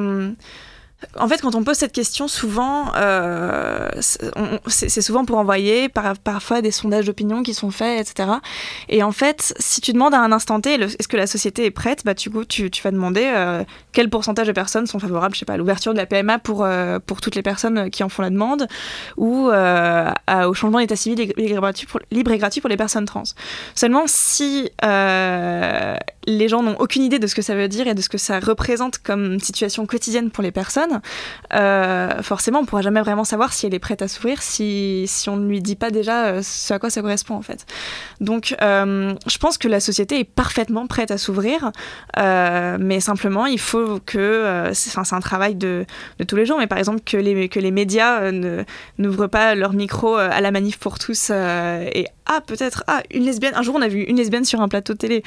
En 1.17 1.29
fait, 1.29 1.41
quand 1.41 1.55
on 1.55 1.63
pose 1.63 1.77
cette 1.77 1.93
question, 1.93 2.27
souvent, 2.27 2.87
euh, 2.97 3.89
c'est 4.67 5.01
souvent 5.01 5.25
pour 5.25 5.39
envoyer 5.39 5.89
par, 5.89 6.19
parfois 6.19 6.61
des 6.61 6.73
sondages 6.73 7.07
d'opinion 7.07 7.45
qui 7.45 7.55
sont 7.55 7.71
faits, 7.71 8.01
etc. 8.01 8.31
Et 8.89 9.05
en 9.05 9.13
fait, 9.13 9.55
si 9.61 9.81
tu 9.81 9.93
demandes 9.93 10.13
à 10.13 10.21
un 10.21 10.33
instant 10.33 10.61
T, 10.61 10.75
est-ce 10.75 11.07
que 11.07 11.17
la 11.17 11.29
société 11.29 11.65
est 11.67 11.71
prête, 11.71 12.05
bah, 12.05 12.17
tu, 12.17 12.31
vas 12.31 12.91
demander 12.91 13.31
euh, 13.33 13.63
quel 13.93 14.11
pourcentage 14.11 14.49
de 14.49 14.53
personnes 14.53 14.89
sont 14.89 14.99
favorables, 14.99 15.35
je 15.37 15.41
sais 15.41 15.45
pas, 15.45 15.53
à 15.53 15.57
l'ouverture 15.57 15.93
de 15.93 15.99
la 15.99 16.07
PMA 16.07 16.41
pour, 16.41 16.65
euh, 16.65 16.99
pour 16.99 17.21
toutes 17.21 17.37
les 17.37 17.43
personnes 17.43 17.91
qui 17.91 18.03
en 18.03 18.09
font 18.09 18.23
la 18.23 18.31
demande, 18.31 18.67
ou 19.17 19.51
au 19.51 20.55
changement 20.55 20.81
d'état 20.81 20.97
civil 20.97 21.33
libre 21.37 22.33
et 22.33 22.39
gratuit 22.39 22.61
pour, 22.61 22.71
les 22.71 22.77
personnes 22.77 23.05
trans. 23.05 23.23
Seulement, 23.77 24.09
si 24.09 24.69
les 24.83 26.49
gens 26.49 26.63
n'ont 26.63 26.77
aucune 26.79 27.03
idée 27.03 27.19
de 27.19 27.27
ce 27.27 27.35
que 27.35 27.43
ça 27.43 27.55
veut 27.55 27.69
dire 27.69 27.87
et 27.87 27.95
de 27.95 28.03
ce 28.03 28.09
que 28.09 28.19
ça 28.19 28.39
représente 28.41 28.99
comme 28.99 29.39
situation 29.41 29.87
quotidienne 29.87 30.31
pour 30.31 30.43
les 30.43 30.51
personnes, 30.51 30.88
euh, 31.55 32.23
forcément, 32.23 32.61
on 32.61 32.65
pourra 32.65 32.83
jamais 32.83 33.01
vraiment 33.01 33.25
savoir 33.25 33.53
si 33.53 33.67
elle 33.67 33.75
est 33.75 33.79
prête 33.79 34.03
à 34.03 34.09
s'ouvrir 34.09 34.43
si, 34.43 35.09
on 35.29 35.37
ne 35.37 35.49
lui 35.49 35.61
dit 35.61 35.77
pas 35.77 35.91
déjà 35.91 36.27
euh, 36.27 36.43
ce 36.43 36.75
à 36.75 36.79
quoi 36.79 36.91
ça 36.91 37.01
correspond 37.01 37.35
en 37.35 37.43
fait. 37.43 37.67
Donc, 38.21 38.55
euh, 38.63 39.15
je 39.27 39.39
pense 39.39 39.59
que 39.59 39.69
la 39.69 39.81
société 39.81 40.21
est 40.21 40.25
parfaitement 40.25 40.87
prête 40.87 41.11
à 41.11 41.19
s'ouvrir, 41.19 41.73
mais 42.17 43.01
simplement, 43.01 43.47
il 43.47 43.61
faut 43.61 44.01
que, 44.05 44.69
enfin, 44.71 45.05
c'est 45.05 45.15
un 45.15 45.21
travail 45.21 45.55
de, 45.55 45.87
tous 46.27 46.37
les 46.37 46.47
jours, 46.47 46.59
mais 46.59 46.67
par 46.67 46.79
exemple 46.79 47.01
que 47.05 47.17
les, 47.17 47.49
que 47.49 47.61
les 47.61 47.71
médias 47.71 48.31
ne, 48.31 48.65
n'ouvrent 48.99 49.27
pas 49.27 49.55
leur 49.55 49.73
micro 49.73 50.17
à 50.17 50.41
la 50.41 50.51
manif 50.51 50.79
pour 50.79 50.99
tous 50.99 51.31
et 51.31 52.07
ah 52.29 52.43
peut-être. 52.47 52.85
Ah 52.87 53.03
une 53.11 53.25
lesbienne. 53.25 53.55
Un 53.57 53.63
jour 53.63 53.75
on 53.75 53.83
a 53.83 53.89
vu 53.89 54.03
une 54.03 54.17
lesbienne 54.17 54.45
sur 54.45 54.61
un 54.61 54.69
plateau 54.69 54.93
de 54.93 54.99
télé. 54.99 55.23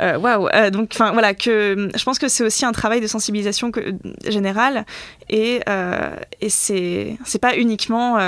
Euh, 0.00 0.18
waouh. 0.18 0.48
Euh, 0.48 0.70
donc 0.70 0.90
enfin 0.94 1.12
voilà 1.12 1.34
que 1.34 1.90
je 1.94 2.04
pense 2.04 2.18
que 2.18 2.28
c'est 2.28 2.44
aussi 2.44 2.64
un 2.64 2.72
travail 2.72 3.00
de 3.00 3.06
sensibilisation 3.06 3.70
générale. 4.26 4.86
Et, 5.28 5.60
euh, 5.68 6.16
et 6.40 6.48
c'est 6.48 7.18
c'est 7.24 7.38
pas 7.38 7.56
uniquement 7.56 8.18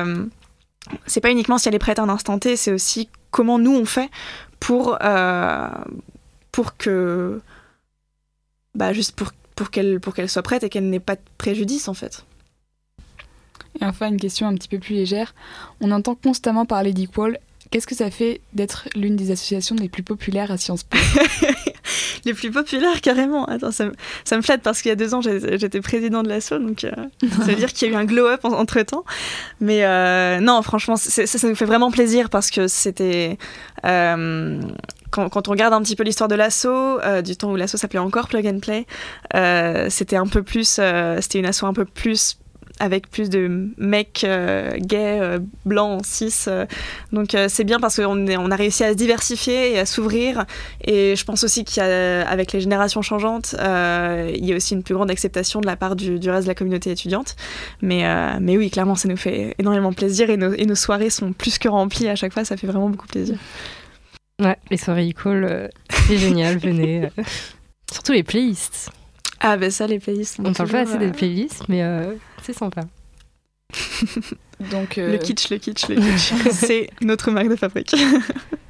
c'est 1.07 1.21
pas 1.21 1.31
uniquement 1.31 1.59
si 1.59 1.69
elle 1.69 1.75
est 1.75 1.81
prête 1.81 1.99
à 1.99 2.03
un 2.03 2.09
instant 2.09 2.39
T 2.39 2.57
c'est 2.57 2.73
aussi 2.73 3.09
comment 3.31 3.59
nous 3.59 3.75
on 3.75 3.87
fait 3.87 4.11
pour 4.61 4.99
pour 6.53 6.77
que 6.77 7.41
bah 8.75 8.93
juste 8.93 9.17
pour 9.17 9.33
pour 9.57 9.71
qu'elle 9.71 10.01
pour 10.01 10.15
qu'elle 10.15 10.29
soit 10.29 10.43
prête 10.43 10.63
et 10.65 10.69
qu'elle 10.69 10.89
n'ait 10.91 11.01
pas 11.01 11.17
de 11.17 11.23
préjudice 11.39 11.89
en 11.89 11.95
fait. 11.95 12.25
Et 13.81 13.85
enfin, 13.85 14.09
une 14.09 14.19
question 14.19 14.47
un 14.49 14.55
petit 14.55 14.69
peu 14.69 14.79
plus 14.79 14.95
légère. 14.95 15.35
On 15.81 15.91
entend 15.93 16.15
constamment 16.15 16.67
parler 16.67 16.93
d'Equal. 16.93 17.39
Qu'est-ce 17.71 17.87
que 17.87 17.95
ça 17.95 18.11
fait 18.11 18.41
d'être 18.55 18.89
l'une 18.95 19.17
des 19.17 19.31
associations 19.31 19.77
les 19.79 19.89
plus 19.89 20.03
populaires 20.03 20.51
à 20.51 20.57
Sciences 20.57 20.85
Po 20.85 20.97
les 22.25 22.35
plus 22.35 22.51
populaires 22.51 23.01
carrément. 23.01 23.45
Attends, 23.47 23.73
ça, 23.73 23.87
me- 23.87 23.93
ça 24.25 24.37
me 24.37 24.43
flatte 24.43 24.63
parce 24.63 24.83
qu'il 24.83 24.89
y 24.89 24.93
a 24.93 24.97
deux 24.97 25.15
ans 25.15 25.21
j'étais 25.21 25.81
président 25.81 26.23
de 26.23 26.29
l'asso, 26.29 26.53
donc 26.59 26.85
euh, 26.85 26.91
ça 27.23 27.45
veut 27.45 27.55
dire 27.57 27.73
qu'il 27.73 27.89
y 27.89 27.91
a 27.91 27.95
eu 27.95 27.97
un 27.97 28.05
glow-up 28.05 28.45
en- 28.45 28.53
entre 28.55 28.81
temps. 28.83 29.05
Mais 29.61 29.85
euh, 29.85 30.41
non, 30.41 30.63
franchement, 30.63 30.97
ça, 30.97 31.27
ça 31.27 31.49
nous 31.49 31.55
fait 31.55 31.65
vraiment 31.67 31.91
plaisir 31.91 32.31
parce 32.31 32.51
que 32.51 32.69
c'était. 32.69 33.39
euh, 33.85 34.61
quand, 35.11 35.29
quand 35.31 35.49
on 35.49 35.53
regarde 35.53 35.73
un 35.73 35.83
petit 35.83 35.97
peu 35.97 36.03
l'histoire 36.05 36.29
de 36.29 36.35
l'asso, 36.35 36.67
euh, 36.69 37.23
du 37.23 37.37
temps 37.37 37.51
où 37.53 37.57
l'asso 37.57 37.77
s'appelait 37.77 37.99
encore 37.99 38.29
Plug 38.29 38.47
and 38.47 38.61
Play, 38.61 38.87
euh, 39.35 39.87
c'était 39.91 40.17
un 40.17 40.27
peu 40.27 40.43
plus. 40.43 40.77
euh, 40.79 41.19
c'était 41.21 41.39
une 41.39 41.47
asso 41.47 41.65
un 41.65 41.73
peu 41.73 41.85
plus 41.85 42.39
avec 42.81 43.11
plus 43.11 43.29
de 43.31 43.69
mecs 43.77 44.23
euh, 44.25 44.73
gays, 44.79 45.21
euh, 45.21 45.39
blancs, 45.65 46.05
cis. 46.05 46.33
euh. 46.49 46.67
donc 47.13 47.37
c'est 47.49 47.65
bien 47.65 47.81
parce 47.81 47.97
qu'on 47.97 48.27
on 48.29 48.51
a 48.51 48.57
réussi 48.57 48.85
à 48.85 48.91
se 48.93 48.97
diversifier 48.97 49.73
et 49.73 49.79
à 49.79 49.87
s'ouvrir. 49.87 50.45
Et 50.85 51.17
je 51.17 51.25
pense 51.25 51.45
aussi 51.45 51.65
qu'avec 51.65 52.53
les 52.53 52.61
générations 52.61 53.03
changeantes, 53.03 53.55
il 53.59 54.45
y 54.45 54.53
a 54.53 54.57
aussi 54.57 54.75
une 54.75 54.83
plus 54.83 54.95
grande 54.95 55.11
acceptation 55.11 55.61
de 55.61 55.67
la 55.67 55.77
part 55.77 55.97
du, 55.97 56.19
du 56.19 56.31
reste 56.31 56.45
de 56.47 56.51
la 56.51 56.55
communauté 56.55 56.91
étudiante. 56.91 57.37
Mais, 57.83 58.05
mais 58.41 58.57
oui, 58.57 58.71
clairement, 58.71 58.95
ça 58.95 59.09
nous 59.09 59.17
fait 59.17 59.55
énormément 59.59 59.93
plaisir 59.93 60.31
et 60.31 60.37
nos, 60.37 60.53
et 60.53 60.67
nos 60.67 60.75
soirées 60.75 61.11
sont 61.11 61.33
plus 61.33 61.59
que 61.59 61.69
remplies 61.69 62.09
à 62.09 62.17
chaque 62.17 62.33
fois. 62.33 62.45
Ça 62.45 62.57
fait 62.57 62.67
vraiment 62.67 62.89
beaucoup 62.91 63.07
plaisir. 63.07 63.37
Ouais, 64.41 64.57
les 64.71 64.77
soirées 64.77 65.09
e-call, 65.11 65.45
euh, 65.45 65.69
c'est 66.07 66.17
génial, 66.17 66.59
venez. 66.59 67.07
euh. 67.07 67.23
Surtout 67.93 68.13
les 68.13 68.23
playlists. 68.23 68.91
Ah, 69.41 69.57
ben 69.57 69.71
ça, 69.71 69.87
les 69.87 69.99
playlists. 69.99 70.37
sont 70.37 70.47
On 70.47 70.53
parle 70.53 70.71
pas 70.71 70.81
assez 70.81 70.99
des 70.99 71.09
euh, 71.09 71.13
playlists, 71.13 71.69
mais 71.69 71.83
euh, 71.83 72.15
c'est 72.43 72.53
sympa. 72.53 72.83
donc, 74.71 74.99
euh, 74.99 75.13
Le 75.13 75.19
kitsch, 75.19 75.51
le 75.51 75.59
kitsch, 75.59 75.89
le 75.89 75.95
kitsch. 75.97 76.33
c'est 76.53 76.91
notre 77.03 77.31
marque 77.31 77.49
de 77.49 77.57
fabrique. 77.57 77.95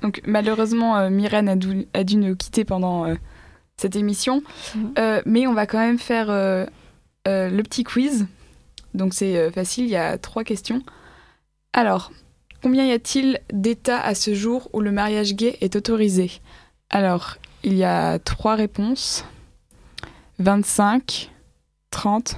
donc, 0.03 0.21
malheureusement, 0.27 0.97
euh, 0.99 1.11
Myrène 1.11 1.49
a 1.49 1.57
dû, 1.57 1.87
a 1.95 2.05
dû 2.05 2.17
nous 2.17 2.37
quitter 2.37 2.65
pendant 2.65 3.07
euh, 3.07 3.15
cette 3.77 3.97
émission. 3.97 4.43
Mhm. 4.75 4.95
Euh, 4.99 5.23
mais 5.25 5.47
on 5.47 5.55
va 5.55 5.67
quand 5.67 5.79
même 5.79 5.99
faire 5.99 6.31
euh, 6.31 6.67
euh, 7.27 7.49
le 7.49 7.63
petit 7.63 7.85
quiz. 7.85 8.27
Donc, 8.95 9.15
c'est 9.15 9.37
euh, 9.37 9.51
facile, 9.51 9.85
il 9.85 9.91
y 9.91 9.97
a 9.97 10.19
trois 10.19 10.45
questions. 10.45 10.83
Alors, 11.73 12.11
combien 12.63 12.85
y 12.85 12.93
a-t-il 12.93 13.41
d'États 13.53 14.01
à 14.01 14.15
ce 14.15 14.35
jour 14.35 14.69
où 14.73 14.81
le 14.81 14.91
mariage 14.91 15.35
gay 15.35 15.57
est 15.61 15.77
autorisé? 15.77 16.31
Alors, 16.91 17.37
il 17.63 17.75
y 17.75 17.85
a 17.85 18.19
trois 18.19 18.55
réponses 18.55 19.25
25, 20.39 21.31
30 21.91 22.37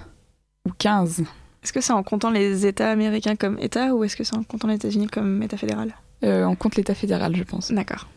ou 0.67 0.71
15. 0.79 1.25
Est-ce 1.63 1.73
que 1.73 1.81
c'est 1.81 1.93
en 1.93 2.03
comptant 2.03 2.31
les 2.31 2.67
États 2.67 2.91
américains 2.91 3.37
comme 3.37 3.59
État 3.59 3.95
ou 3.95 4.05
est-ce 4.05 4.17
que 4.17 4.25
c'est 4.25 4.37
en 4.37 4.43
comptant 4.43 4.69
les 4.69 4.77
États-Unis 4.77 5.09
comme 5.09 5.43
État 5.43 5.59
fédéral? 5.59 5.95
Euh, 6.25 6.45
on 6.45 6.55
compte 6.55 6.77
l'État 6.77 6.95
fédéral, 6.95 7.37
je 7.37 7.43
pense. 7.43 7.71
D'accord. 7.71 8.09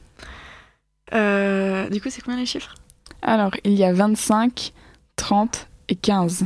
Euh, 1.14 1.90
du 1.90 2.02
coup, 2.02 2.10
c'est 2.10 2.22
combien 2.22 2.40
les 2.40 2.46
chiffres? 2.46 2.76
Alors, 3.22 3.52
il 3.64 3.74
y 3.74 3.84
a 3.84 3.92
25, 3.92 4.74
30 5.18 5.68
et 5.90 5.96
15. 5.96 6.46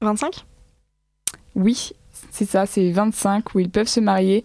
25 0.00 0.44
Oui, 1.54 1.92
c'est 2.30 2.48
ça, 2.48 2.66
c'est 2.66 2.90
25 2.90 3.54
où 3.54 3.60
ils 3.60 3.70
peuvent 3.70 3.88
se 3.88 4.00
marier, 4.00 4.44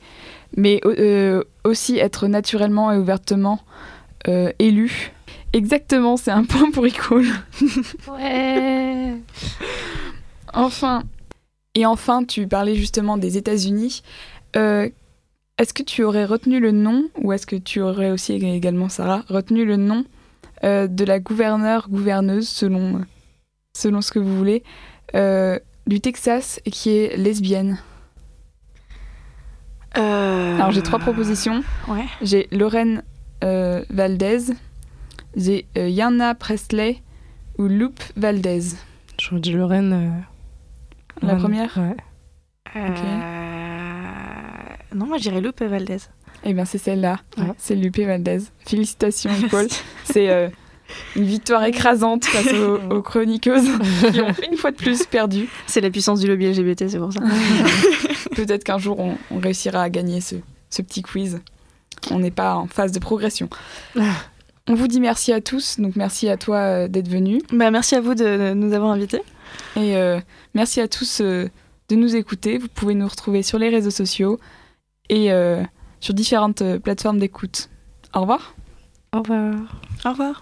mais 0.55 0.79
euh, 0.86 1.43
aussi 1.63 1.98
être 1.98 2.27
naturellement 2.27 2.91
et 2.91 2.98
ouvertement 2.98 3.60
élus. 4.60 5.12
Exactement, 5.53 6.17
c'est 6.17 6.31
un 6.31 6.46
point 6.46 6.72
pour 6.72 6.86
Equal. 6.86 7.25
Ouais 8.08 9.15
Enfin, 10.53 11.03
et 11.75 11.86
enfin, 11.86 12.24
tu 12.24 12.48
parlais 12.48 12.75
justement 12.75 13.17
des 13.17 13.38
États-Unis. 13.38 14.01
Euh, 14.55 14.89
est-ce 15.58 15.74
que 15.74 15.84
tu 15.84 16.03
aurais 16.03 16.25
retenu 16.25 16.60
le 16.60 16.72
nom, 16.72 17.05
ou 17.22 17.31
est-ce 17.34 17.46
que 17.46 17.55
tu 17.55 17.81
aurais 17.81 18.12
aussi 18.12 18.34
également, 18.34 18.89
Sarah, 18.89 19.24
retenu 19.29 19.65
le 19.65 19.77
nom 19.77 20.05
euh, 20.63 20.88
de 20.88 21.05
la 21.05 21.20
gouverneure, 21.20 21.88
gouverneuse, 21.89 22.48
selon, 22.48 23.01
selon 23.74 24.01
ce 24.01 24.12
que 24.12 24.20
vous 24.20 24.38
voulez, 24.38 24.63
euh, 25.15 25.58
du 25.88 26.01
Texas 26.01 26.60
qui 26.65 26.91
est 26.91 27.17
lesbienne? 27.17 27.79
Alors 29.93 30.72
j'ai 30.72 30.81
trois 30.81 31.00
propositions. 31.00 31.63
Ouais. 31.89 32.05
J'ai 32.22 32.48
Lorraine 32.51 33.03
Valdez, 33.41 34.53
j'ai 35.35 35.67
euh, 35.77 35.89
Yana 35.89 36.35
Presley 36.35 37.01
ou 37.57 37.63
Loop 37.67 38.00
Valdez. 38.15 38.61
Je 39.19 39.35
dis 39.38 39.53
Lorraine. 39.53 39.93
euh, 39.93 40.09
La 41.21 41.33
Lorraine, 41.33 41.39
première 41.41 41.77
Ouais. 41.77 41.95
Euh, 42.75 42.88
Non, 44.95 45.05
moi 45.07 45.17
je 45.17 45.23
dirais 45.23 45.41
Lupe 45.41 45.61
Valdez. 45.61 45.97
Eh 46.43 46.53
bien 46.53 46.65
c'est 46.65 46.77
celle-là, 46.77 47.19
Ouais. 47.38 47.53
c'est 47.57 47.75
Lupe 47.75 48.00
Valdez. 48.00 48.39
Félicitations 48.65 49.31
Paul. 49.50 49.67
c'est 50.05 50.29
euh, 50.29 50.50
une 51.15 51.23
victoire 51.25 51.63
écrasante 51.63 52.25
face 52.25 52.53
aux, 52.53 52.75
aux 52.95 53.01
chroniqueuses 53.01 53.69
qui 54.11 54.21
ont 54.21 54.33
une 54.51 54.57
fois 54.57 54.71
de 54.71 54.77
plus 54.77 55.05
perdu. 55.05 55.47
C'est 55.67 55.81
la 55.81 55.89
puissance 55.89 56.19
du 56.19 56.27
lobby 56.27 56.51
LGBT, 56.51 56.88
c'est 56.89 56.97
pour 57.00 57.13
ça. 57.13 57.19
Peut-être 58.35 58.63
qu'un 58.63 58.77
jour 58.77 59.00
on, 59.00 59.17
on 59.29 59.39
réussira 59.39 59.83
à 59.83 59.89
gagner 59.89 60.21
ce, 60.21 60.35
ce 60.69 60.81
petit 60.81 61.01
quiz. 61.01 61.41
On 62.09 62.19
n'est 62.19 62.31
pas 62.31 62.55
en 62.55 62.67
phase 62.67 62.91
de 62.91 63.00
progression. 63.00 63.47
On 64.67 64.75
vous 64.75 64.87
dit 64.87 64.99
merci 64.99 65.33
à 65.33 65.41
tous, 65.41 65.79
donc 65.79 65.95
merci 65.95 66.29
à 66.29 66.37
toi 66.37 66.57
euh, 66.57 66.87
d'être 66.87 67.07
venu. 67.07 67.41
bah, 67.51 67.71
merci 67.71 67.95
à 67.95 68.01
vous 68.01 68.15
de, 68.15 68.53
nous 68.53 68.73
avoir 68.73 68.91
invités. 68.91 69.21
Et 69.75 69.97
euh, 69.97 70.19
merci 70.53 70.81
à 70.81 70.87
tous 70.87 71.21
euh, 71.21 71.49
de 71.89 71.95
nous 71.95 72.15
écouter. 72.15 72.57
Vous 72.57 72.67
pouvez 72.67 72.93
nous 72.93 73.07
retrouver 73.07 73.43
sur 73.43 73.57
les 73.57 73.69
réseaux 73.69 73.91
sociaux 73.91 74.39
et 75.09 75.31
euh, 75.31 75.63
sur 75.99 76.13
différentes 76.13 76.63
plateformes 76.77 77.19
d'écoute. 77.19 77.69
Au 78.13 78.21
revoir. 78.21 78.55
Au 79.13 79.19
revoir. 79.19 79.55
Au 80.05 80.09
revoir. 80.09 80.41